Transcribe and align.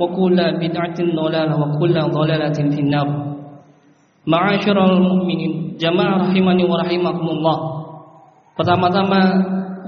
وكل 0.00 0.38
بدعة 0.62 0.98
ضلالة 1.20 1.54
وكل 1.60 1.96
ضلالة 2.00 2.58
في 2.72 2.80
النار 2.80 3.08
معاشر 4.26 4.76
المؤمنين 4.76 5.52
jamaah 5.80 6.28
rahimani 6.28 6.68
wa 6.68 6.76
rahimakumullah 6.84 7.58
pertama-tama 8.52 9.20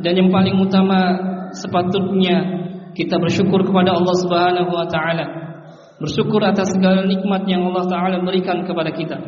dan 0.00 0.12
yang 0.16 0.32
paling 0.32 0.56
utama 0.56 1.20
sepatutnya 1.52 2.64
kita 2.96 3.20
bersyukur 3.20 3.60
kepada 3.60 3.92
Allah 3.92 4.16
Subhanahu 4.24 4.72
wa 4.72 4.88
taala 4.88 5.27
bersyukur 6.00 6.41
atas 6.48 6.72
segala 6.72 7.05
nikmat 7.05 7.44
yang 7.44 7.68
Allah 7.68 7.84
taala 7.92 8.16
berikan 8.24 8.64
kepada 8.64 8.88
kita 8.88 9.20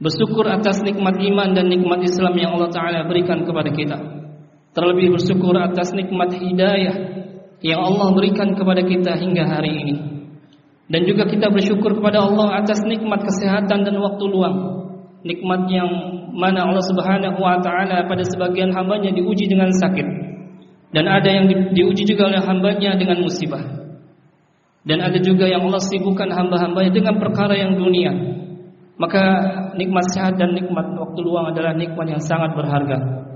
bersyukur 0.00 0.48
atas 0.48 0.80
nikmat 0.80 1.20
iman 1.20 1.52
dan 1.52 1.68
nikmat 1.68 2.00
Islam 2.00 2.32
yang 2.40 2.56
Allah 2.56 2.72
taala 2.72 3.04
berikan 3.04 3.44
kepada 3.44 3.68
kita 3.68 4.00
terlebih 4.72 5.12
bersyukur 5.20 5.52
atas 5.60 5.92
nikmat 5.92 6.32
hidayah 6.40 6.96
yang 7.65 7.81
Allah 7.81 8.13
berikan 8.13 8.53
kepada 8.53 8.85
kita 8.85 9.17
hingga 9.17 9.43
hari 9.49 9.71
ini. 9.73 9.95
Dan 10.87 11.03
juga 11.03 11.27
kita 11.27 11.51
bersyukur 11.51 11.99
kepada 11.99 12.23
Allah 12.23 12.63
atas 12.63 12.79
nikmat 12.87 13.25
kesehatan 13.27 13.83
dan 13.83 13.95
waktu 13.99 14.23
luang. 14.29 14.57
Nikmat 15.25 15.67
yang 15.67 15.89
mana 16.31 16.63
Allah 16.63 16.85
Subhanahu 16.85 17.41
wa 17.41 17.59
taala 17.59 18.07
pada 18.07 18.23
sebagian 18.23 18.71
hambanya 18.71 19.11
diuji 19.11 19.49
dengan 19.49 19.67
sakit. 19.73 20.07
Dan 20.95 21.03
ada 21.11 21.27
yang 21.27 21.51
di, 21.51 21.55
diuji 21.75 22.07
juga 22.07 22.31
oleh 22.31 22.39
hambanya 22.39 22.95
dengan 22.95 23.19
musibah. 23.19 23.59
Dan 24.87 25.03
ada 25.03 25.19
juga 25.19 25.43
yang 25.43 25.67
Allah 25.67 25.83
sibukkan 25.83 26.31
hamba-hambanya 26.31 26.91
dengan 26.95 27.19
perkara 27.19 27.59
yang 27.59 27.75
dunia. 27.75 28.15
Maka 28.95 29.23
nikmat 29.75 30.07
sehat 30.15 30.39
dan 30.39 30.55
nikmat 30.55 30.95
waktu 30.95 31.19
luang 31.19 31.51
adalah 31.51 31.75
nikmat 31.75 32.07
yang 32.07 32.23
sangat 32.23 32.55
berharga. 32.55 33.27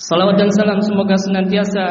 Salawat 0.00 0.40
dan 0.40 0.48
salam 0.56 0.80
semoga 0.80 1.20
senantiasa 1.20 1.84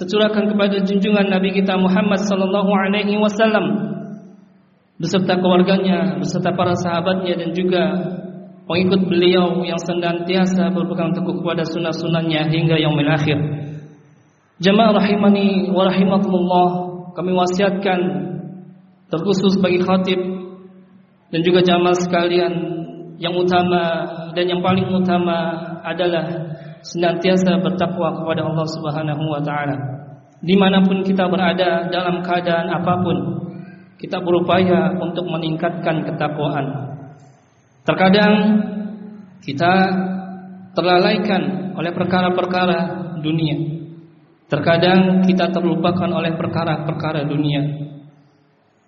tercurahkan 0.00 0.48
kepada 0.48 0.80
junjungan 0.80 1.28
Nabi 1.28 1.52
kita 1.52 1.76
Muhammad 1.76 2.24
sallallahu 2.24 2.72
alaihi 2.72 3.20
wasallam 3.20 3.92
beserta 4.96 5.36
keluarganya, 5.36 6.16
beserta 6.16 6.56
para 6.56 6.72
sahabatnya 6.72 7.36
dan 7.36 7.52
juga 7.52 7.82
pengikut 8.64 9.04
beliau 9.04 9.60
yang 9.60 9.76
senantiasa 9.76 10.72
berpegang 10.72 11.12
teguh 11.12 11.44
kepada 11.44 11.68
sunnah-sunnahnya 11.68 12.48
hingga 12.48 12.80
yaumil 12.80 13.12
akhir. 13.12 13.36
Jamaah 14.60 14.96
rahimani 14.96 15.68
wa 15.68 15.84
rahimakumullah, 15.88 16.68
kami 17.12 17.36
wasiatkan 17.36 18.00
terkhusus 19.12 19.60
bagi 19.60 19.84
khatib 19.84 20.20
dan 21.28 21.40
juga 21.44 21.60
jamaah 21.60 21.96
sekalian 21.96 22.52
yang 23.20 23.36
utama 23.36 23.84
dan 24.32 24.48
yang 24.48 24.64
paling 24.64 24.88
utama 24.88 25.60
adalah 25.84 26.49
senantiasa 26.82 27.60
bertakwa 27.60 28.16
kepada 28.22 28.44
Allah 28.44 28.66
Subhanahu 28.68 29.24
wa 29.28 29.40
taala. 29.44 29.76
Di 30.40 30.56
mana 30.56 30.80
pun 30.80 31.04
kita 31.04 31.28
berada 31.28 31.88
dalam 31.92 32.24
keadaan 32.24 32.72
apa 32.72 32.94
pun, 33.04 33.16
kita 34.00 34.16
berupaya 34.24 34.96
untuk 34.96 35.28
meningkatkan 35.28 36.08
ketakwaan. 36.08 36.96
Terkadang 37.84 38.34
kita 39.44 39.72
terlalaikan 40.72 41.72
oleh 41.76 41.92
perkara-perkara 41.92 42.78
dunia. 43.20 43.56
Terkadang 44.48 45.22
kita 45.28 45.52
terlupakan 45.52 46.08
oleh 46.08 46.32
perkara-perkara 46.34 47.28
dunia. 47.28 47.62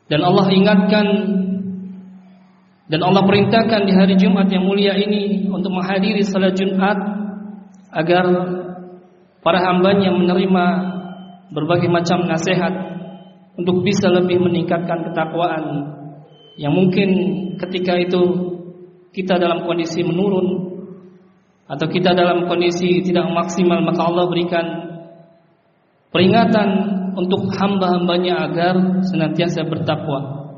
Dan 0.08 0.20
Allah 0.24 0.46
ingatkan 0.50 1.06
dan 2.92 3.00
Allah 3.00 3.24
perintahkan 3.24 3.88
di 3.88 3.92
hari 3.96 4.20
Jumat 4.20 4.52
yang 4.52 4.68
mulia 4.68 4.92
ini 4.92 5.48
untuk 5.48 5.72
menghadiri 5.72 6.20
salat 6.26 6.52
Jumat 6.52 7.21
agar 7.92 8.24
para 9.44 9.60
hambanya 9.60 10.10
menerima 10.10 10.64
berbagai 11.52 11.92
macam 11.92 12.24
nasihat 12.24 12.72
untuk 13.60 13.84
bisa 13.84 14.08
lebih 14.08 14.40
meningkatkan 14.40 15.12
ketakwaan 15.12 15.64
yang 16.56 16.72
mungkin 16.72 17.08
ketika 17.60 18.00
itu 18.00 18.22
kita 19.12 19.36
dalam 19.36 19.68
kondisi 19.68 20.00
menurun 20.00 20.72
atau 21.68 21.86
kita 21.88 22.16
dalam 22.16 22.48
kondisi 22.48 23.04
tidak 23.04 23.28
maksimal 23.28 23.84
maka 23.84 24.00
Allah 24.08 24.24
berikan 24.28 24.66
peringatan 26.12 26.68
untuk 27.12 27.52
hamba-hambanya 27.56 28.48
agar 28.48 29.04
senantiasa 29.04 29.68
bertakwa. 29.68 30.48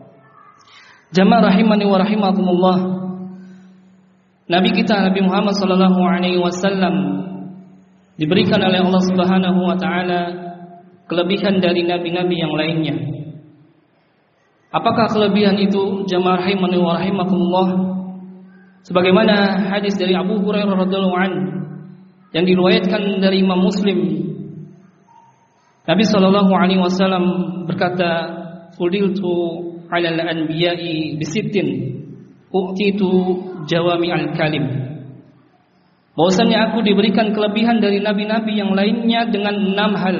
Jamaah 1.15 1.51
rahimani 1.51 1.87
wa 1.87 1.99
rahimakumullah. 2.03 2.78
Nabi 4.44 4.77
kita 4.77 5.09
Nabi 5.09 5.25
Muhammad 5.25 5.56
sallallahu 5.56 6.00
alaihi 6.05 6.37
wasallam 6.37 6.94
diberikan 8.21 8.60
oleh 8.60 8.84
Allah 8.84 9.03
Subhanahu 9.09 9.60
wa 9.65 9.77
taala 9.81 10.21
kelebihan 11.09 11.65
dari 11.65 11.81
nabi-nabi 11.88 12.37
yang 12.37 12.53
lainnya. 12.53 12.97
Apakah 14.69 15.09
kelebihan 15.09 15.56
itu 15.56 16.04
jamaah 16.04 16.44
rahimani 16.44 16.77
wa 16.77 16.99
rahimakumullah? 16.99 17.69
Sebagaimana 18.84 19.65
hadis 19.72 19.97
dari 19.97 20.12
Abu 20.12 20.37
Hurairah 20.44 20.77
radhiyallahu 20.77 21.16
an 21.16 21.33
yang 22.37 22.44
diriwayatkan 22.44 23.25
dari 23.25 23.41
Imam 23.41 23.65
Muslim. 23.65 23.97
Nabi 25.88 26.04
sallallahu 26.04 26.53
alaihi 26.53 26.84
wasallam 26.84 27.25
berkata, 27.65 28.10
"Fudiltu 28.77 29.33
'alal 29.88 30.21
anbiya'i 30.21 31.16
bisittin, 31.16 31.69
u'titu 32.54 33.10
jawami 33.66 34.15
al-kalim." 34.15 34.84
bahwasanya 36.15 36.71
aku 36.71 36.86
diberikan 36.86 37.34
kelebihan 37.34 37.83
dari 37.83 37.98
nabi-nabi 37.98 38.54
yang 38.54 38.71
lainnya 38.72 39.27
dengan 39.28 39.54
enam 39.54 39.92
hal. 39.98 40.18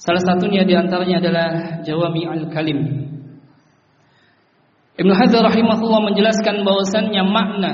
Salah 0.00 0.22
satunya 0.24 0.64
di 0.64 0.72
antaranya 0.72 1.20
adalah 1.20 1.48
jawami 1.84 2.24
al-kalim. 2.24 2.78
Ibnu 4.98 5.12
Hajar 5.14 5.46
rahimahullah 5.46 6.10
menjelaskan 6.10 6.66
bahwasannya 6.66 7.22
makna 7.28 7.72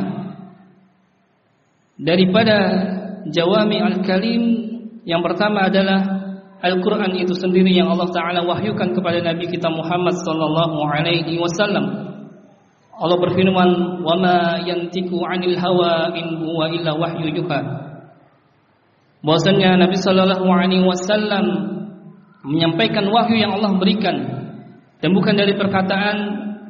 daripada 1.96 2.56
jawami 3.32 3.80
al-kalim 3.80 4.42
yang 5.08 5.24
pertama 5.24 5.68
adalah 5.70 6.20
Al-Quran 6.64 7.12
itu 7.20 7.36
sendiri 7.36 7.76
yang 7.76 7.92
Allah 7.92 8.08
Ta'ala 8.08 8.40
wahyukan 8.40 8.96
kepada 8.96 9.20
Nabi 9.20 9.52
kita 9.52 9.68
Muhammad 9.68 10.16
Sallallahu 10.16 10.80
Alaihi 10.80 11.36
Wasallam 11.36 12.03
Allah 12.94 13.18
berfirman, 13.18 14.00
"Wa 14.06 14.14
ma 14.14 14.62
yantiku 14.62 15.18
'anil 15.26 15.58
hawa 15.58 16.14
in 16.14 16.38
huwa 16.38 16.70
illa 16.70 16.94
wahyu 16.94 17.30
yuha." 17.34 17.60
Bahwasanya 19.24 19.80
Nabi 19.80 19.96
sallallahu 19.98 20.46
alaihi 20.46 20.84
wasallam 20.84 21.46
menyampaikan 22.44 23.08
wahyu 23.08 23.40
yang 23.40 23.56
Allah 23.56 23.72
berikan 23.80 24.16
dan 25.00 25.10
bukan 25.16 25.34
dari 25.34 25.56
perkataan 25.56 26.16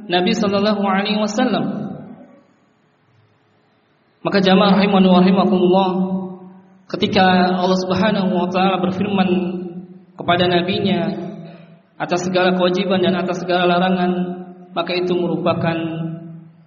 Nabi 0.06 0.32
sallallahu 0.32 0.80
alaihi 0.80 1.18
wasallam. 1.18 1.84
Maka 4.24 4.40
jamaah 4.40 4.80
rahimani 4.80 5.08
wa 5.10 5.20
rahimakumullah 5.20 5.90
ketika 6.88 7.52
Allah 7.60 7.78
Subhanahu 7.84 8.32
wa 8.32 8.48
taala 8.48 8.80
berfirman 8.80 9.28
kepada 10.16 10.48
nabinya 10.48 11.12
atas 12.00 12.24
segala 12.24 12.56
kewajiban 12.56 13.02
dan 13.02 13.18
atas 13.18 13.42
segala 13.44 13.76
larangan, 13.76 14.12
maka 14.72 14.94
itu 14.94 15.12
merupakan 15.12 15.76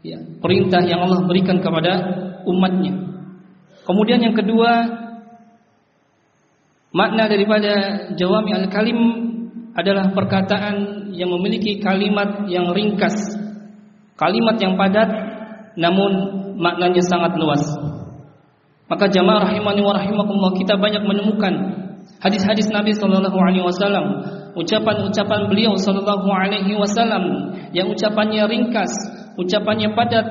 ya, 0.07 0.19
perintah 0.39 0.79
yang 0.87 1.03
Allah 1.03 1.27
berikan 1.27 1.59
kepada 1.59 1.93
umatnya. 2.47 2.95
Kemudian 3.83 4.23
yang 4.23 4.35
kedua, 4.35 4.71
makna 6.95 7.27
daripada 7.27 7.73
jawami 8.15 8.51
al-kalim 8.55 8.99
adalah 9.75 10.11
perkataan 10.15 11.07
yang 11.13 11.29
memiliki 11.35 11.83
kalimat 11.83 12.47
yang 12.47 12.71
ringkas, 12.71 13.15
kalimat 14.15 14.55
yang 14.57 14.79
padat, 14.79 15.09
namun 15.75 16.11
maknanya 16.57 17.03
sangat 17.05 17.37
luas. 17.37 17.61
Maka 18.87 19.11
jamaah 19.11 19.51
rahimani 19.51 19.83
wa 19.83 19.93
rahimakumullah 19.93 20.55
kita 20.55 20.79
banyak 20.79 21.03
menemukan 21.03 21.53
hadis-hadis 22.23 22.71
Nabi 22.71 22.95
sallallahu 22.95 23.35
alaihi 23.35 23.61
wasallam, 23.61 24.05
ucapan-ucapan 24.57 25.51
beliau 25.51 25.75
sallallahu 25.77 26.27
alaihi 26.31 26.73
wasallam 26.73 27.53
yang 27.75 27.91
ucapannya 27.93 28.47
ringkas, 28.47 28.89
ucapannya 29.37 29.93
padat 29.93 30.27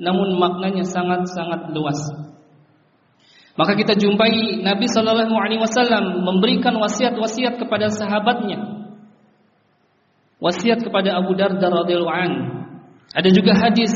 namun 0.00 0.40
maknanya 0.40 0.82
sangat-sangat 0.82 1.70
luas. 1.70 2.00
Maka 3.54 3.78
kita 3.78 3.94
jumpai 3.94 4.66
Nabi 4.66 4.90
sallallahu 4.90 5.38
alaihi 5.38 5.62
wasallam 5.62 6.26
memberikan 6.26 6.74
wasiat-wasiat 6.74 7.62
kepada 7.62 7.86
sahabatnya. 7.94 8.82
Wasiat 10.42 10.82
kepada 10.82 11.14
Abu 11.14 11.38
Darda 11.38 11.70
radhiyallahu 11.70 12.10
an. 12.10 12.32
Ada 13.14 13.30
juga 13.30 13.54
hadis 13.54 13.94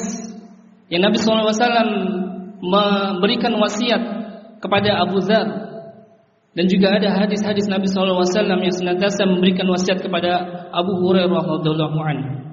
yang 0.89 1.05
Nabi 1.05 1.19
SAW 1.21 1.53
memberikan 2.63 3.53
wasiat 3.59 4.03
kepada 4.63 5.05
Abu 5.05 5.21
Dhar 5.21 5.47
dan 6.57 6.65
juga 6.71 6.97
ada 6.97 7.13
hadis-hadis 7.13 7.67
Nabi 7.69 7.91
SAW 7.91 8.25
yang 8.63 8.73
senantiasa 8.73 9.27
memberikan 9.27 9.67
wasiat 9.69 10.01
kepada 10.01 10.71
Abu 10.71 11.03
Hurairah 11.03 11.45
radhiallahu 11.61 11.99
anhu. 11.99 12.48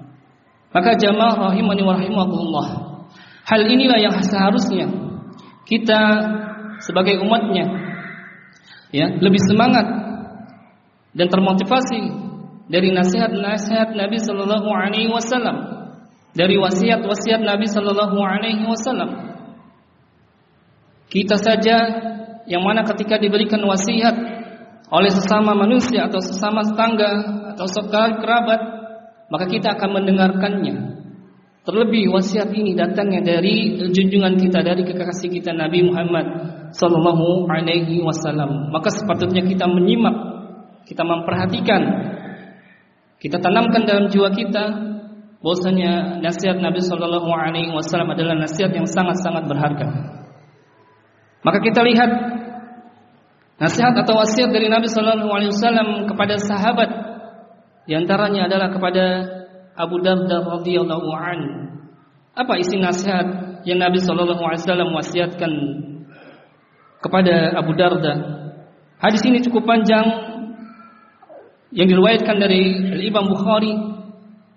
Maka 0.76 1.00
jamaah 1.00 1.56
rahimani 1.56 1.82
wa 1.88 1.96
rahimakumullah. 1.96 2.68
Hal 3.48 3.64
inilah 3.64 3.96
yang 3.96 4.20
seharusnya 4.20 4.92
kita 5.64 6.02
sebagai 6.84 7.24
umatnya 7.24 7.66
ya 8.92 9.08
lebih 9.16 9.40
semangat 9.48 9.88
dan 11.16 11.28
termotivasi 11.32 12.02
dari 12.68 12.92
nasihat-nasihat 12.92 13.96
Nabi 13.96 14.20
sallallahu 14.20 14.68
alaihi 14.68 15.08
wasallam 15.08 15.76
dari 16.36 16.60
wasiat-wasiat 16.60 17.40
Nabi 17.42 17.66
Sallallahu 17.66 18.20
Alaihi 18.20 18.68
Wasallam. 18.68 19.40
Kita 21.08 21.40
saja 21.40 21.78
yang 22.44 22.62
mana 22.62 22.84
ketika 22.84 23.16
diberikan 23.16 23.64
wasiat 23.64 24.14
oleh 24.92 25.12
sesama 25.16 25.56
manusia 25.56 26.12
atau 26.12 26.20
sesama 26.20 26.62
tetangga 26.68 27.24
atau 27.56 27.66
sekali 27.72 28.20
kerabat, 28.20 28.62
maka 29.30 29.46
kita 29.50 29.76
akan 29.78 29.90
mendengarkannya. 30.02 30.76
Terlebih 31.66 32.14
wasiat 32.14 32.54
ini 32.54 32.78
datangnya 32.78 33.26
dari 33.26 33.82
junjungan 33.90 34.38
kita 34.38 34.62
dari 34.62 34.86
kekasih 34.86 35.34
kita 35.34 35.50
Nabi 35.50 35.82
Muhammad 35.82 36.26
Sallallahu 36.78 37.50
Alaihi 37.50 38.06
Wasallam. 38.06 38.70
Maka 38.70 38.94
sepatutnya 38.94 39.42
kita 39.42 39.66
menyimak, 39.66 40.14
kita 40.86 41.02
memperhatikan, 41.02 41.82
kita 43.18 43.42
tanamkan 43.42 43.90
dalam 43.90 44.14
jiwa 44.14 44.30
kita 44.30 44.94
bahwasanya 45.46 46.22
nasihat 46.26 46.58
Nabi 46.58 46.82
Shallallahu 46.82 47.30
Alaihi 47.30 47.70
Wasallam 47.70 48.14
adalah 48.14 48.34
nasihat 48.34 48.74
yang 48.74 48.90
sangat-sangat 48.90 49.46
berharga. 49.46 49.90
Maka 51.46 51.62
kita 51.62 51.86
lihat 51.86 52.12
nasihat 53.62 53.94
atau 53.94 54.18
wasiat 54.18 54.50
dari 54.50 54.74
Nabi 54.74 54.90
Shallallahu 54.90 55.30
Alaihi 55.30 55.54
Wasallam 55.54 56.10
kepada 56.10 56.42
sahabat, 56.42 56.90
di 57.86 57.94
antaranya 57.94 58.50
adalah 58.50 58.70
kepada 58.74 59.06
Abu 59.78 60.02
Darda 60.02 60.42
radhiyallahu 60.42 61.10
an. 61.14 61.40
Apa 62.36 62.60
isi 62.60 62.82
nasihat 62.82 63.62
yang 63.64 63.80
Nabi 63.80 64.02
Shallallahu 64.02 64.42
Alaihi 64.42 64.62
Wasallam 64.66 64.90
wasiatkan 64.92 65.52
kepada 67.00 67.56
Abu 67.56 67.72
Darda? 67.78 68.14
Hadis 69.00 69.22
ini 69.24 69.40
cukup 69.46 69.70
panjang 69.70 70.04
yang 71.76 71.88
diriwayatkan 71.88 72.38
dari 72.40 72.62
Imam 73.06 73.28
Bukhari 73.30 73.74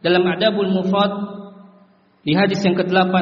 dalam 0.00 0.22
Adabul 0.24 0.70
Mufrad 0.70 1.12
di 2.22 2.32
hadis 2.32 2.62
yang 2.62 2.78
ke-8 2.78 3.14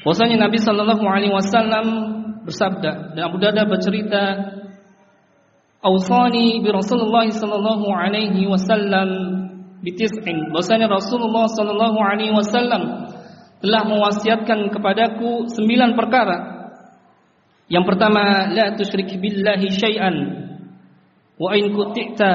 Bahwasanya 0.00 0.48
Nabi 0.48 0.56
sallallahu 0.56 1.04
alaihi 1.04 1.32
wasallam 1.32 1.86
bersabda 2.48 3.14
dan 3.14 3.20
Abu 3.20 3.36
Darda 3.36 3.68
bercerita 3.68 4.22
Ausani 5.80 6.60
bi 6.60 6.68
Rasulullah 6.68 7.24
sallallahu 7.24 7.88
alaihi 7.88 8.44
wasallam 8.44 9.08
bitis'in 9.80 10.52
bahwasanya 10.52 10.92
Rasulullah 10.92 11.48
sallallahu 11.48 11.96
alaihi 11.96 12.36
wasallam 12.36 13.08
telah 13.64 13.82
mewasiatkan 13.88 14.68
kepadaku 14.76 15.48
sembilan 15.48 15.96
perkara. 15.96 16.38
Yang 17.72 17.84
pertama, 17.86 18.52
la 18.52 18.76
tusyrik 18.76 19.08
billahi 19.20 19.72
syai'an. 19.72 20.16
Wa 21.40 21.56
in 21.56 21.72
kuti'ta 21.72 22.32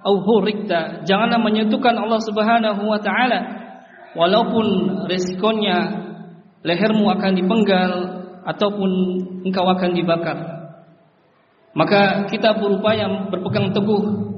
au 0.00 0.24
hurikta. 0.24 1.04
Janganlah 1.04 1.36
menyentuhkan 1.36 1.96
Allah 2.00 2.20
Subhanahu 2.24 2.80
wa 2.88 2.96
taala. 2.96 3.40
Walaupun 4.16 4.66
resikonya 5.04 6.00
lehermu 6.64 7.12
akan 7.12 7.32
dipenggal 7.36 7.92
ataupun 8.48 8.90
engkau 9.44 9.68
akan 9.68 9.90
dibakar 9.92 10.59
maka 11.70 12.26
kita 12.26 12.58
berupaya 12.58 13.30
berpegang 13.30 13.70
teguh 13.70 14.30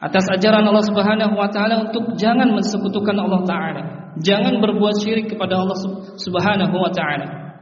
atas 0.00 0.24
ajaran 0.36 0.64
Allah 0.64 0.84
Subhanahu 0.84 1.34
wa 1.36 1.48
taala 1.48 1.88
untuk 1.88 2.16
jangan 2.16 2.52
mensekutukan 2.52 3.16
Allah 3.16 3.40
taala. 3.44 3.82
Jangan 4.20 4.62
berbuat 4.62 5.00
syirik 5.00 5.32
kepada 5.32 5.60
Allah 5.60 5.76
Subhanahu 6.20 6.76
wa 6.76 6.90
taala. 6.92 7.56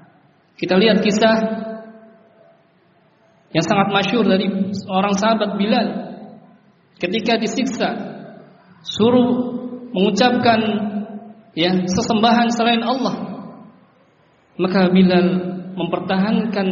Kita 0.59 0.79
lihat 0.79 1.03
kisah 1.03 1.37
yang 3.53 3.64
sangat 3.67 3.88
masyur 3.91 4.25
dari 4.26 4.75
seorang 4.75 5.15
sahabat 5.19 5.58
Bilal. 5.58 5.88
Ketika 6.99 7.38
disiksa 7.38 7.88
suruh 8.87 9.58
mengucapkan 9.91 10.61
ya 11.58 11.82
sesembahan 11.87 12.49
selain 12.55 12.82
Allah. 12.82 13.17
Maka 14.58 14.93
Bilal 14.93 15.27
mempertahankan 15.75 16.69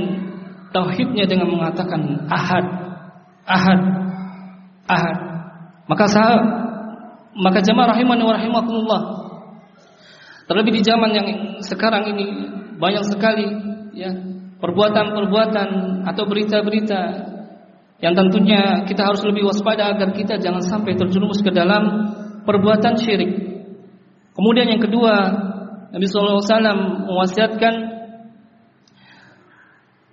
tauhidnya 0.70 1.26
dengan 1.26 1.50
mengatakan 1.50 2.26
ahad 2.30 2.66
ahad 3.46 3.80
ahad 4.86 5.16
maka 5.90 6.04
sah 6.06 6.38
maka 7.34 7.58
jamaah 7.62 7.94
rahimani 7.94 8.22
wa 8.22 8.34
rahimakumullah 8.34 9.02
terlebih 10.50 10.78
di 10.78 10.82
zaman 10.82 11.10
yang 11.14 11.28
sekarang 11.62 12.10
ini 12.10 12.26
banyak 12.78 13.04
sekali 13.06 13.46
ya 13.94 14.10
perbuatan-perbuatan 14.60 15.68
atau 16.06 16.22
berita-berita 16.26 17.00
yang 18.00 18.16
tentunya 18.16 18.84
kita 18.88 19.04
harus 19.04 19.20
lebih 19.24 19.48
waspada 19.48 19.92
agar 19.92 20.16
kita 20.16 20.40
jangan 20.40 20.64
sampai 20.64 20.96
terjerumus 20.96 21.44
ke 21.44 21.52
dalam 21.52 22.12
perbuatan 22.48 22.96
syirik. 22.96 23.32
Kemudian 24.32 24.72
yang 24.72 24.80
kedua, 24.80 25.14
Nabi 25.92 26.06
sallallahu 26.08 26.40
alaihi 26.40 26.48
wasallam 26.48 26.78
mewasiatkan 27.04 27.74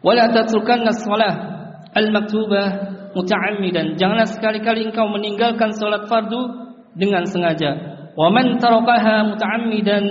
wala 0.08 0.32
tatrukanna 0.32 0.96
shalah 0.96 1.36
al-maktubah 1.92 2.68
muta'ammidan. 3.12 4.00
Janganlah 4.00 4.32
sekali-kali 4.32 4.88
engkau 4.88 5.12
meninggalkan 5.12 5.76
salat 5.76 6.08
fardu 6.08 6.72
dengan 6.96 7.28
sengaja. 7.28 7.72
Wa 8.16 8.32
man 8.32 8.56
tarakaha 8.56 9.36
muta'ammidan 9.36 10.06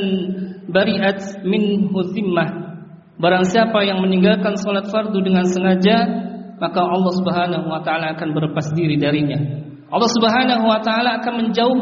bari'at 0.68 1.40
minhu 1.48 1.96
zimmah. 2.12 2.76
Barang 3.16 3.48
siapa 3.48 3.80
yang 3.88 4.04
meninggalkan 4.04 4.60
salat 4.60 4.92
fardu 4.92 5.16
dengan 5.24 5.48
sengaja 5.48 6.28
maka 6.56 6.80
Allah 6.80 7.12
Subhanahu 7.16 7.66
wa 7.68 7.80
taala 7.84 8.16
akan 8.16 8.28
berlepas 8.32 8.72
diri 8.72 9.00
darinya. 9.00 9.36
Allah 9.92 10.10
Subhanahu 10.12 10.64
wa 10.64 10.80
taala 10.80 11.20
akan 11.20 11.34
menjauh 11.40 11.80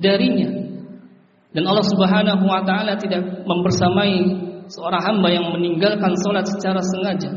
darinya. 0.00 0.48
Dan 1.52 1.64
Allah 1.64 1.86
Subhanahu 1.86 2.44
wa 2.44 2.60
taala 2.64 2.96
tidak 3.00 3.44
mempersamai 3.44 4.47
seorang 4.68 5.02
hamba 5.02 5.28
yang 5.32 5.48
meninggalkan 5.52 6.12
salat 6.20 6.44
secara 6.48 6.80
sengaja. 6.84 7.30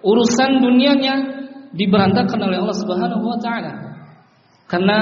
Urusan 0.00 0.64
dunianya 0.64 1.14
diberantakan 1.74 2.38
oleh 2.48 2.58
Allah 2.60 2.78
Subhanahu 2.78 3.24
wa 3.24 3.38
taala. 3.40 3.72
Karena 4.68 4.98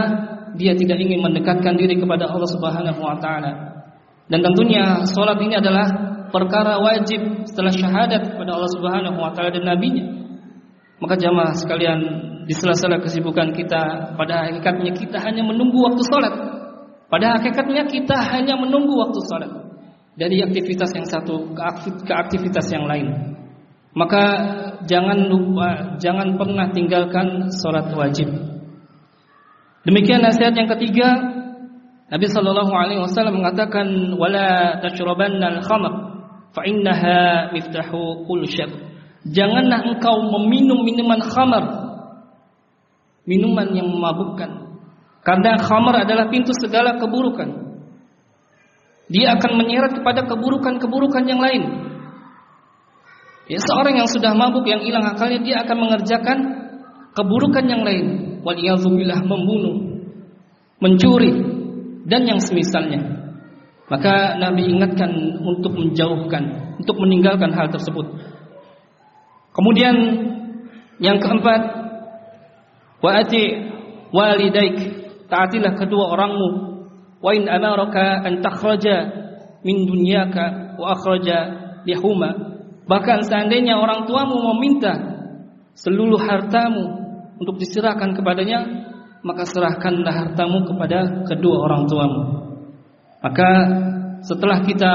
dia 0.57 0.73
tidak 0.75 0.99
ingin 1.03 1.23
mendekatkan 1.23 1.75
diri 1.79 1.99
kepada 1.99 2.26
Allah 2.26 2.50
Subhanahu 2.50 3.00
wa 3.00 3.17
taala. 3.23 3.53
Dan 4.26 4.43
tentunya 4.43 5.07
salat 5.07 5.38
ini 5.38 5.55
adalah 5.55 5.87
perkara 6.35 6.83
wajib 6.83 7.47
setelah 7.47 7.71
syahadat 7.71 8.35
kepada 8.35 8.50
Allah 8.59 8.71
Subhanahu 8.75 9.19
wa 9.19 9.31
taala 9.31 9.55
dan 9.55 9.65
nabinya. 9.67 10.07
Maka 10.97 11.15
jamaah 11.21 11.53
sekalian 11.55 11.99
di 12.49 12.55
sela-sela 12.57 13.03
kesibukan 13.03 13.53
kita 13.53 14.15
pada 14.17 14.49
hakikatnya 14.49 14.97
kita 14.97 15.19
hanya 15.21 15.45
menunggu 15.45 15.76
waktu 15.83 16.03
sholat. 16.09 16.35
Pada 17.07 17.38
hakikatnya 17.38 17.87
kita 17.87 18.17
hanya 18.35 18.59
menunggu 18.59 18.97
waktu 18.97 19.21
sholat. 19.29 19.50
Dari 20.16 20.40
aktivitas 20.40 20.90
yang 20.96 21.04
satu 21.04 21.52
ke 22.02 22.12
aktivitas 22.12 22.66
yang 22.73 22.88
lain. 22.88 23.37
Maka 23.96 24.25
jangan 24.85 25.28
lupa, 25.28 25.96
jangan 25.96 26.37
pernah 26.37 26.68
tinggalkan 26.73 27.49
sholat 27.49 27.88
wajib. 27.96 28.28
Demikian 29.88 30.20
nasihat 30.20 30.52
yang 30.52 30.68
ketiga, 30.76 31.08
Nabi 32.12 32.26
Shallallahu 32.28 32.73
Alaihi 32.76 33.00
Wasallam 33.00 33.40
mengatakan, 33.40 33.87
"Wala 34.20 34.78
tashrabanna 34.85 35.61
al-khamr, 35.61 35.92
fa 36.52 36.62
innaha 36.68 37.50
miftahu 37.56 38.28
kull 38.28 38.44
syar." 38.44 38.68
Janganlah 39.26 39.94
engkau 39.94 40.28
meminum 40.38 40.87
minuman 40.87 41.18
khamar, 41.18 41.64
minuman 43.26 43.68
yang 43.75 43.90
memabukkan. 43.90 44.50
Karena 45.26 45.58
khamar 45.58 46.06
adalah 46.06 46.30
pintu 46.30 46.54
segala 46.54 46.94
keburukan. 46.94 47.65
Dia 49.06 49.38
akan 49.38 49.50
menyeret 49.54 49.92
kepada 49.94 50.26
keburukan-keburukan 50.26 51.25
yang 51.30 51.38
lain. 51.38 51.62
Ya, 53.46 53.62
seorang 53.62 54.02
yang 54.02 54.10
sudah 54.10 54.34
mabuk 54.34 54.66
yang 54.66 54.82
hilang 54.82 55.06
akalnya 55.06 55.38
dia 55.38 55.56
akan 55.62 55.76
mengerjakan 55.78 56.38
keburukan 57.14 57.64
yang 57.70 57.86
lain. 57.86 58.06
Waliyadzubillah 58.42 59.22
membunuh, 59.26 60.02
mencuri, 60.82 61.34
dan 62.06 62.26
yang 62.26 62.38
semisalnya. 62.42 63.02
Maka 63.86 64.38
Nabi 64.42 64.66
ingatkan 64.66 65.38
untuk 65.46 65.78
menjauhkan, 65.78 66.75
untuk 66.82 66.98
meninggalkan 66.98 67.54
hal 67.54 67.70
tersebut. 67.70 68.06
Kemudian 69.54 69.94
yang 70.98 71.22
keempat, 71.22 71.60
waati 72.98 73.44
walidaik, 74.10 74.76
taatilah 75.30 75.78
kedua 75.78 76.18
orangmu. 76.18 76.75
Wa 77.20 77.32
in 77.32 77.49
amaraka 77.49 78.23
an 78.25 78.44
takhraja 78.44 78.96
min 79.64 79.88
dunyaka 79.88 80.76
wa 80.76 80.92
akhraja 80.92 81.38
lihuma. 81.88 82.30
Bahkan 82.87 83.26
seandainya 83.26 83.80
orang 83.80 84.06
tuamu 84.06 84.38
meminta 84.54 84.94
seluruh 85.75 86.23
hartamu 86.23 86.85
untuk 87.42 87.58
diserahkan 87.58 88.14
kepadanya, 88.14 88.62
maka 89.26 89.42
serahkanlah 89.42 90.14
hartamu 90.14 90.64
kepada 90.70 91.26
kedua 91.26 91.66
orang 91.66 91.82
tuamu. 91.90 92.23
Maka 93.20 93.50
setelah 94.23 94.62
kita 94.62 94.92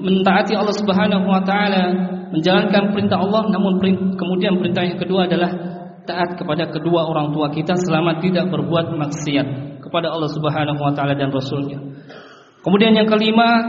mentaati 0.00 0.56
Allah 0.56 0.72
Subhanahu 0.72 1.26
wa 1.28 1.42
taala, 1.44 1.84
menjalankan 2.32 2.96
perintah 2.96 3.18
Allah 3.20 3.50
namun 3.50 3.82
kemudian 4.16 4.56
perintah 4.62 4.86
yang 4.86 4.96
kedua 4.96 5.26
adalah 5.26 5.50
taat 6.06 6.38
kepada 6.38 6.70
kedua 6.70 7.06
orang 7.06 7.34
tua 7.34 7.52
kita 7.52 7.76
selama 7.76 8.22
tidak 8.22 8.48
berbuat 8.48 8.94
maksiat 8.96 9.69
kepada 9.90 10.14
Allah 10.14 10.30
Subhanahu 10.30 10.78
wa 10.78 10.94
taala 10.94 11.18
dan 11.18 11.34
rasulnya. 11.34 11.82
Kemudian 12.62 12.94
yang 12.94 13.10
kelima, 13.10 13.66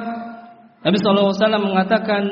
Nabi 0.86 0.98
sallallahu 1.02 1.34
alaihi 1.34 1.42
wasallam 1.42 1.64
mengatakan 1.66 2.24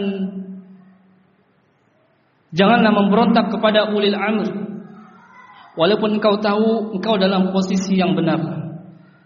janganlah 2.54 2.94
memberontak 2.94 3.50
kepada 3.50 3.90
ulil 3.90 4.14
amr 4.14 4.48
walaupun 5.74 6.22
engkau 6.22 6.38
tahu 6.38 6.94
engkau 6.94 7.18
dalam 7.18 7.50
posisi 7.50 7.98
yang 7.98 8.14
benar. 8.14 8.38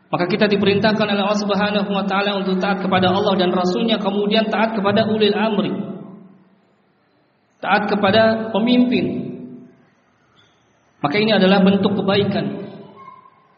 Maka 0.08 0.29
kita 0.29 0.46
diperintahkan 0.46 1.10
oleh 1.10 1.25
Allah 1.25 1.41
Subhanahu 1.43 1.89
wa 1.91 2.05
taala 2.08 2.39
untuk 2.39 2.62
taat 2.63 2.79
kepada 2.79 3.12
Allah 3.12 3.34
dan 3.36 3.51
Rasulnya 3.51 4.00
kemudian 4.00 4.48
taat 4.48 4.77
kepada 4.77 5.10
ulil 5.10 5.36
amri. 5.36 5.74
Taat 7.60 7.91
kepada 7.91 8.53
pemimpin. 8.53 9.36
Maka 11.01 11.20
ini 11.20 11.36
adalah 11.36 11.60
bentuk 11.65 12.00
kebaikan 12.00 12.62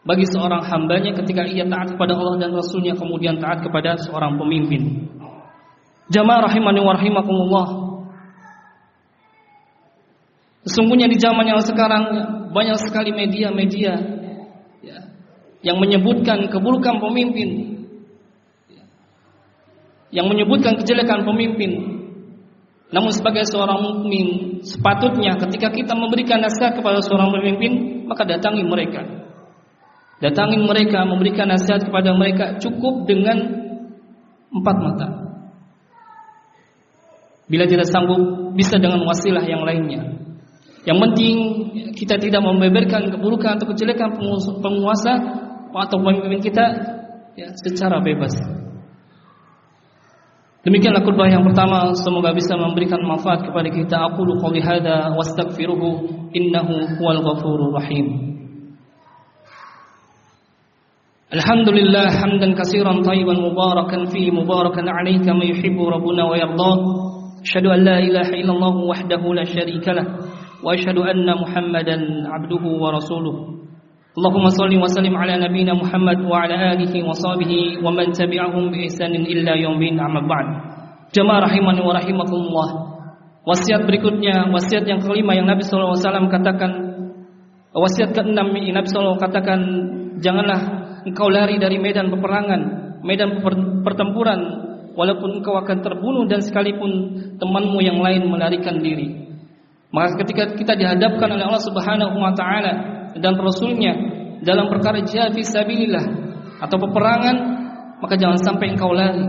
bagi 0.06 0.22
seorang 0.30 0.62
hambanya 0.62 1.10
ketika 1.18 1.42
ia 1.42 1.66
taat 1.66 1.98
kepada 1.98 2.14
Allah 2.14 2.38
dan 2.38 2.54
Rasulnya 2.54 2.94
kemudian 2.94 3.42
taat 3.42 3.66
kepada 3.66 3.98
seorang 3.98 4.38
pemimpin. 4.38 5.10
Jamaah 6.06 6.46
rahimani 6.46 6.78
wa 6.78 6.94
rahimakumullah. 6.94 7.66
Sesungguhnya 10.62 11.10
di 11.10 11.18
zaman 11.18 11.50
yang 11.50 11.58
sekarang 11.58 12.04
banyak 12.54 12.78
sekali 12.78 13.10
media-media 13.10 13.92
ya, 14.82 14.98
yang 15.66 15.78
menyebutkan 15.82 16.46
keburukan 16.50 17.02
pemimpin, 17.02 17.82
ya, 18.70 18.82
yang 20.14 20.30
menyebutkan 20.30 20.78
kejelekan 20.78 21.26
pemimpin. 21.26 21.98
Namun 22.94 23.10
sebagai 23.10 23.42
seorang 23.50 23.82
mukmin 23.82 24.62
sepatutnya 24.62 25.34
ketika 25.42 25.74
kita 25.74 25.98
memberikan 25.98 26.38
nasihat 26.38 26.78
kepada 26.78 27.02
seorang 27.02 27.34
pemimpin 27.34 28.06
maka 28.06 28.22
datangi 28.22 28.62
mereka. 28.62 29.25
Datangi 30.16 30.56
mereka 30.64 31.04
memberikan 31.04 31.52
nasihat 31.52 31.84
kepada 31.84 32.16
mereka 32.16 32.56
cukup 32.56 33.04
dengan 33.04 33.36
empat 34.48 34.76
mata. 34.80 35.08
Bila 37.46 37.68
tidak 37.68 37.86
sanggup 37.92 38.52
bisa 38.56 38.80
dengan 38.80 39.04
wasilah 39.04 39.44
yang 39.44 39.62
lainnya. 39.62 40.16
Yang 40.88 40.98
penting 41.02 41.36
kita 41.94 42.16
tidak 42.16 42.42
membeberkan 42.42 43.12
keburukan 43.12 43.60
atau 43.60 43.66
kejelekan 43.70 44.16
penguasa 44.62 45.12
atau 45.76 45.96
pemimpin 46.00 46.40
kita 46.40 46.64
ya, 47.36 47.52
secara 47.60 48.00
bebas. 48.00 48.32
Demikianlah 50.66 51.06
khutbah 51.06 51.30
yang 51.30 51.46
pertama 51.46 51.94
semoga 51.94 52.34
bisa 52.34 52.58
memberikan 52.58 52.98
manfaat 53.06 53.46
kepada 53.46 53.70
kita. 53.70 53.96
Aku 54.10 54.26
qouli 54.42 54.58
hadza 54.58 55.14
wastaghfiruhu 55.14 56.10
innahu 56.34 56.98
huwal 56.98 57.22
ghafurur 57.22 57.70
rahim. 57.78 58.35
الحمد 61.36 61.68
لله 61.78 62.06
حمدا 62.20 62.48
كثيرا 62.60 62.92
طيبا 63.10 63.34
مباركا 63.46 63.98
فيه 64.12 64.30
مباركا 64.30 64.82
عليه 64.96 65.18
كما 65.26 65.44
يحب 65.44 65.78
ربنا 65.94 66.22
ويرضاه 66.30 66.78
أشهد 67.44 67.66
أن 67.66 67.80
لا 67.88 67.98
إله 67.98 68.28
إلا 68.40 68.52
الله 68.56 68.74
وحده 68.90 69.22
لا 69.38 69.44
شريك 69.44 69.86
له 69.88 70.06
وأشهد 70.64 70.98
أن 70.98 71.26
محمدا 71.42 71.96
عبده 72.32 72.64
ورسوله 72.82 73.34
اللهم 74.18 74.46
صل 74.60 74.72
وسلم 74.84 75.14
على 75.16 75.34
نبينا 75.44 75.72
محمد 75.82 76.18
وعلى 76.30 76.54
آله 76.72 76.94
وصحبه 77.08 77.52
ومن 77.84 78.06
تبعهم 78.20 78.64
بإحسان 78.72 79.14
إلا 79.32 79.52
يوم 79.54 79.80
الدين 79.82 80.00
أما 80.00 80.20
بعد 80.32 80.46
جماعة 81.16 81.40
رحمني 81.46 81.80
ورحمكم 81.88 82.38
الله 82.46 82.68
Wasiat 83.46 83.86
berikutnya, 83.86 84.50
wasiat 84.50 84.90
yang 84.90 84.98
kelima 84.98 85.30
yang 85.38 85.46
Nabi 85.46 85.62
SAW 85.62 85.94
katakan, 86.26 86.98
wasiat 87.70 88.10
keenam 88.10 88.50
Nabi 88.50 88.90
SAW 88.90 89.22
katakan, 89.22 89.60
janganlah 90.18 90.85
engkau 91.06 91.30
lari 91.30 91.56
dari 91.62 91.78
medan 91.78 92.10
peperangan 92.10 92.60
medan 93.06 93.40
pertempuran 93.86 94.40
walaupun 94.98 95.40
engkau 95.40 95.54
akan 95.54 95.78
terbunuh 95.80 96.26
dan 96.26 96.42
sekalipun 96.42 96.90
temanmu 97.38 97.78
yang 97.80 98.02
lain 98.02 98.26
melarikan 98.26 98.82
diri 98.82 99.26
maka 99.94 100.18
ketika 100.26 100.52
kita 100.58 100.74
dihadapkan 100.74 101.30
oleh 101.30 101.44
Allah 101.46 101.62
Subhanahu 101.62 102.18
wa 102.18 102.34
taala 102.34 102.72
dan 103.16 103.32
rasulnya 103.38 103.94
dalam 104.44 104.68
perkara 104.68 105.00
jihad 105.00 105.32
fi 105.32 105.40
sabilillah 105.40 106.04
atau 106.60 106.76
peperangan, 106.76 107.36
maka 108.04 108.14
jangan 108.20 108.36
sampai 108.40 108.76
engkau 108.76 108.92
lari. 108.92 109.24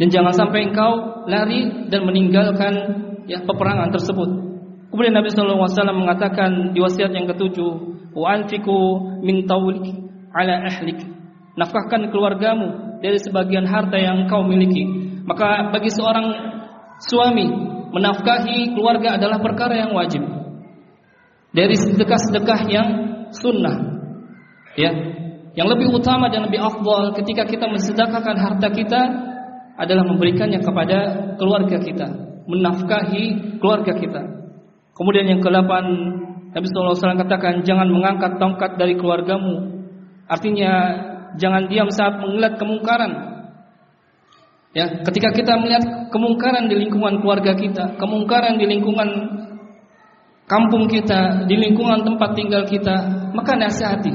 Dan 0.00 0.08
jangan 0.08 0.32
sampai 0.32 0.72
engkau 0.72 1.22
lari 1.28 1.86
dan 1.92 2.08
meninggalkan 2.08 2.72
ya 3.28 3.44
peperangan 3.44 3.92
tersebut. 3.92 4.30
Kemudian 4.90 5.14
Nabi 5.14 5.30
sallallahu 5.30 5.62
alaihi 5.68 5.76
wasallam 5.76 5.98
mengatakan 6.02 6.50
di 6.74 6.80
wasiat 6.82 7.14
yang 7.14 7.30
ketujuh, 7.30 7.70
"Wa 8.16 8.34
anfiqu 8.34 8.80
min 9.22 9.46
tawlik 9.46 10.09
ala 10.34 10.66
ahlik." 10.66 11.00
Nafkahkan 11.58 12.08
keluargamu 12.14 13.00
dari 13.02 13.18
sebagian 13.18 13.66
harta 13.66 13.98
yang 13.98 14.24
engkau 14.26 14.46
miliki. 14.46 14.86
Maka 15.26 15.70
bagi 15.74 15.90
seorang 15.92 16.26
suami 17.04 17.46
menafkahi 17.90 18.72
keluarga 18.72 19.18
adalah 19.18 19.42
perkara 19.42 19.74
yang 19.76 19.92
wajib. 19.92 20.22
Dari 21.50 21.74
sedekah-sedekah 21.74 22.60
yang 22.70 22.88
sunnah. 23.34 23.76
Ya. 24.78 24.94
Yang 25.58 25.68
lebih 25.74 25.88
utama 25.98 26.30
dan 26.30 26.46
lebih 26.46 26.62
afdal 26.62 27.10
ketika 27.18 27.42
kita 27.42 27.66
mensedekahkan 27.66 28.38
harta 28.38 28.70
kita 28.70 29.00
adalah 29.74 30.06
memberikannya 30.06 30.62
kepada 30.62 30.98
keluarga 31.34 31.82
kita, 31.82 32.06
menafkahi 32.46 33.58
keluarga 33.58 33.98
kita. 33.98 34.22
Kemudian 34.94 35.26
yang 35.26 35.40
ke-8 35.42 35.72
Nabi 36.54 36.66
sallallahu 36.68 36.92
alaihi 36.94 37.02
wasallam 37.02 37.22
katakan 37.24 37.54
jangan 37.66 37.88
mengangkat 37.88 38.32
tongkat 38.36 38.76
dari 38.76 38.94
keluargamu. 38.94 39.79
Artinya 40.30 40.72
jangan 41.34 41.66
diam 41.66 41.90
saat 41.90 42.22
melihat 42.22 42.54
kemungkaran 42.62 43.30
Ya, 44.70 44.86
ketika 45.02 45.34
kita 45.34 45.58
melihat 45.58 46.14
kemungkaran 46.14 46.70
di 46.70 46.78
lingkungan 46.78 47.18
keluarga 47.18 47.58
kita, 47.58 47.98
kemungkaran 47.98 48.54
di 48.54 48.70
lingkungan 48.70 49.10
kampung 50.46 50.86
kita, 50.86 51.42
di 51.50 51.58
lingkungan 51.58 52.06
tempat 52.06 52.38
tinggal 52.38 52.62
kita, 52.62 52.94
maka 53.34 53.58
nasihati. 53.58 54.14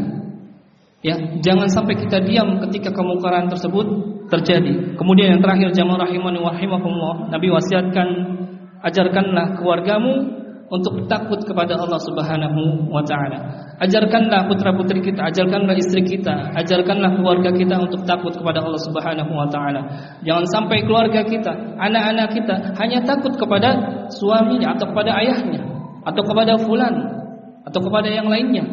Ya, 1.04 1.20
jangan 1.44 1.68
sampai 1.68 2.00
kita 2.00 2.24
diam 2.24 2.64
ketika 2.64 2.96
kemungkaran 2.96 3.52
tersebut 3.52 3.84
terjadi. 4.32 4.96
Kemudian 4.96 5.36
yang 5.38 5.42
terakhir 5.44 5.76
jamaah 5.76 6.08
rahimani 6.08 6.40
wa 6.40 6.56
rahimakumullah, 6.56 7.16
Nabi 7.36 7.52
wasiatkan 7.52 8.08
ajarkanlah 8.80 9.60
keluargamu 9.60 10.14
untuk 10.66 11.06
takut 11.06 11.38
kepada 11.46 11.78
Allah 11.78 12.02
Subhanahu 12.02 12.90
wa 12.90 13.04
taala. 13.06 13.70
Ajarkanlah 13.78 14.50
putra-putri 14.50 15.04
kita, 15.04 15.30
ajarkanlah 15.30 15.78
istri 15.78 16.02
kita, 16.02 16.56
ajarkanlah 16.58 17.22
keluarga 17.22 17.54
kita 17.54 17.78
untuk 17.78 18.02
takut 18.08 18.34
kepada 18.34 18.66
Allah 18.66 18.82
Subhanahu 18.82 19.30
wa 19.30 19.46
taala. 19.52 19.82
Jangan 20.26 20.46
sampai 20.50 20.82
keluarga 20.88 21.22
kita, 21.22 21.78
anak-anak 21.78 22.34
kita 22.34 22.56
hanya 22.82 23.04
takut 23.06 23.38
kepada 23.38 23.70
suaminya 24.10 24.74
atau 24.74 24.90
kepada 24.90 25.12
ayahnya 25.22 25.62
atau 26.06 26.22
kepada 26.26 26.54
fulan 26.62 26.96
atau 27.66 27.80
kepada 27.82 28.10
yang 28.10 28.26
lainnya. 28.26 28.66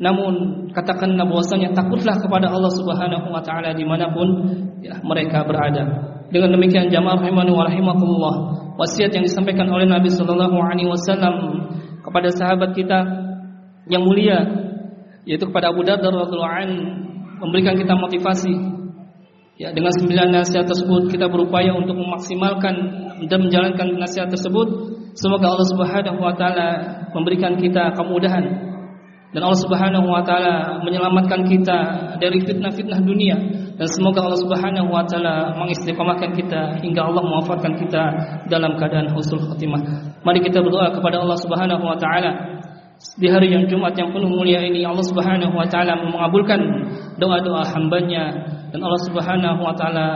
Namun 0.00 0.66
katakanlah 0.74 1.28
bahwasanya 1.28 1.76
takutlah 1.76 2.18
kepada 2.18 2.48
Allah 2.50 2.72
Subhanahu 2.72 3.30
wa 3.30 3.42
taala 3.44 3.76
dimanapun 3.76 4.28
ya, 4.80 4.96
mereka 5.04 5.44
berada. 5.44 6.13
Dengan 6.34 6.50
demikian 6.50 6.90
jamaah 6.90 7.22
rahimani 7.22 7.54
wa 7.54 7.62
rahimakumullah, 7.62 8.34
wasiat 8.74 9.14
yang 9.14 9.22
disampaikan 9.22 9.70
oleh 9.70 9.86
Nabi 9.86 10.10
sallallahu 10.10 10.58
alaihi 10.58 10.90
wasallam 10.90 11.62
kepada 12.02 12.26
sahabat 12.34 12.74
kita 12.74 13.06
yang 13.86 14.02
mulia 14.02 14.42
yaitu 15.30 15.46
kepada 15.46 15.70
Abu 15.70 15.86
Darda 15.86 16.10
radhiyallahu 16.10 16.58
an 16.58 16.70
memberikan 17.38 17.78
kita 17.78 17.94
motivasi. 17.94 18.50
Ya 19.62 19.70
dengan 19.70 19.94
sembilan 19.94 20.34
nasihat 20.34 20.66
tersebut 20.66 21.14
kita 21.14 21.30
berupaya 21.30 21.70
untuk 21.70 21.94
memaksimalkan 21.94 22.74
dan 23.30 23.38
menjalankan 23.38 23.94
nasihat 23.94 24.26
tersebut. 24.26 24.90
Semoga 25.14 25.54
Allah 25.54 25.68
Subhanahu 25.70 26.18
wa 26.18 26.34
taala 26.34 26.68
memberikan 27.14 27.54
kita 27.62 27.94
kemudahan 27.94 28.73
dan 29.34 29.42
Allah 29.42 29.60
Subhanahu 29.66 30.06
wa 30.06 30.22
taala 30.22 30.78
menyelamatkan 30.86 31.42
kita 31.50 31.78
dari 32.22 32.38
fitnah-fitnah 32.38 33.02
dunia. 33.02 33.34
Dan 33.74 33.90
semoga 33.90 34.22
Allah 34.22 34.38
Subhanahu 34.38 34.94
wa 34.94 35.02
taala 35.02 35.58
mengistiqomahkan 35.58 36.38
kita 36.38 36.78
hingga 36.78 37.02
Allah 37.02 37.18
mewafatkan 37.26 37.74
kita 37.74 38.02
dalam 38.46 38.78
keadaan 38.78 39.10
husnul 39.10 39.42
khatimah. 39.50 39.82
Mari 40.22 40.38
kita 40.38 40.62
berdoa 40.62 40.94
kepada 40.94 41.18
Allah 41.18 41.34
Subhanahu 41.42 41.82
wa 41.82 41.98
taala. 41.98 42.62
Di 43.18 43.26
hari 43.26 43.50
yang 43.50 43.66
Jumat 43.66 43.98
yang 43.98 44.14
penuh 44.14 44.30
mulia 44.30 44.62
ini 44.62 44.86
Allah 44.86 45.02
Subhanahu 45.02 45.50
wa 45.50 45.66
taala 45.66 45.98
mengabulkan 45.98 46.60
doa-doa 47.18 47.66
hambanya. 47.74 48.30
Dan 48.70 48.86
Allah 48.86 49.02
Subhanahu 49.02 49.60
wa 49.66 49.74
taala 49.74 50.06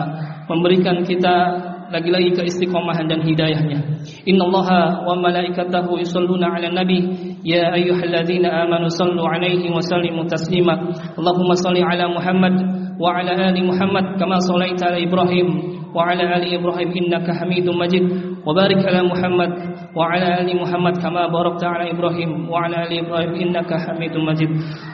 memberikan 0.46 1.02
kita 1.02 1.58
lagi-lagi 1.88 2.36
keistiqomahan 2.36 3.08
dan 3.08 3.24
hidayahnya. 3.24 3.80
Innallaha 4.28 5.08
wa 5.08 5.16
malaikatahu 5.16 5.98
yusalluna 6.00 6.52
'alan 6.52 6.76
nabi 6.76 6.98
ya 7.42 7.72
ayyuhalladzina 7.72 8.68
amanu 8.68 8.92
sallu 8.92 9.24
'alaihi 9.24 9.72
wa 9.72 9.80
sallimu 9.80 10.28
taslima. 10.28 10.74
Allahumma 11.16 11.56
salli 11.56 11.80
'ala 11.80 12.12
Muhammad 12.12 12.54
wa 13.00 13.14
'ala 13.14 13.32
ali 13.48 13.64
Muhammad 13.64 14.20
kama 14.20 14.36
shallaita 14.44 14.92
'ala 14.92 14.98
Ibrahim 15.00 15.48
wa 15.96 16.04
'ala 16.04 16.36
ali 16.36 16.54
Ibrahim 16.54 16.92
innaka 16.92 17.32
Hamidum 17.32 17.80
Majid. 17.80 18.04
وبارك 18.48 18.80
على 18.88 19.00
محمد 19.12 19.50
وعلى 19.92 20.26
آل 20.40 20.48
محمد 20.56 20.94
كما 21.04 21.28
باركت 21.28 21.62
على 21.64 21.84
إبراهيم 21.92 22.48
وعلى 22.48 22.76
آل 22.88 22.92
إبراهيم 23.04 23.32
إنك 23.44 23.70
حميد 23.84 24.16
مجيد. 24.16 24.50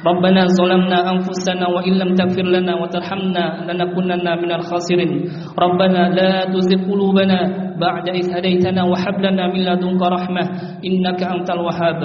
ربنا 0.06 0.42
ظلمنا 0.58 0.98
أنفسنا 1.12 1.64
وإن 1.74 1.92
لم 2.02 2.10
تغفر 2.18 2.46
لنا 2.50 2.72
وترحمنا 2.82 3.44
لنكونن 3.70 4.26
من 4.42 4.50
الخاسرين. 4.58 5.10
ربنا 5.54 6.00
لا 6.18 6.30
تزغ 6.50 6.90
قلوبنا 6.90 7.38
بعد 7.80 8.08
إذ 8.08 8.26
هديتنا 8.36 8.82
وهب 8.84 9.16
لنا 9.20 9.46
من 9.52 9.60
لدنك 9.64 10.02
رحمة 10.02 10.44
إنك 10.84 11.20
أنت 11.22 11.50
الوهاب. 11.50 12.00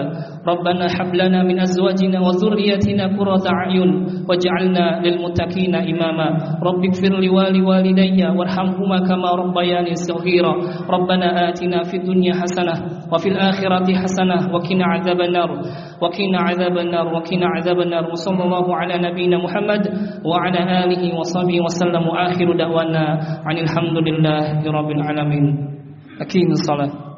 ربنا 0.48 0.86
هب 0.98 1.16
لنا 1.16 1.44
من 1.44 1.60
أزواجنا 1.60 2.20
وذريتنا 2.20 3.06
قرة 3.18 3.46
أعين 3.54 3.90
واجعلنا 4.30 5.02
للمتقين 5.06 5.76
إماما. 5.76 6.28
رب 6.64 6.82
اغفر 6.90 7.14
لي 7.20 7.30
ولوالدي 7.30 8.26
وارحمهما 8.26 8.98
كما 9.08 9.30
ربياني 9.36 9.94
صغيرا. 9.96 10.54
ربنا 10.90 11.50
آتنا 11.50 11.84
في 11.84 11.98
الدنيا 11.98 12.34
حسنة 12.34 12.74
وفي 13.14 13.30
الآخرة 13.30 13.88
حسنة 14.02 14.54
وقنا 14.54 14.86
عذاب 14.86 15.22
النار. 15.22 15.50
وقنا 16.02 16.40
عذاب 16.40 16.78
النار 16.78 17.08
وقنا 17.14 17.46
عذاب 17.56 17.80
النار. 17.80 18.12
وصلى 18.12 18.44
الله 18.44 18.76
على 18.76 18.96
نبينا 19.10 19.38
محمد 19.38 19.84
وعلى 20.26 20.84
آله 20.84 21.20
وصحبه 21.20 21.62
وسلم. 21.62 22.08
وآخر 22.08 22.58
دعوانا 22.58 23.20
عن 23.46 23.58
الحمد 23.58 23.98
لله 24.08 24.72
رب 24.72 24.90
العالمين. 24.92 25.69
أكيد 26.22 26.52
الصلاة. 26.52 27.09